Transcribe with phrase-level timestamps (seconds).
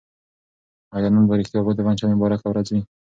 [0.95, 2.81] آیا نن په رښتیا د پنجشنبې مبارکه ورځ ده؟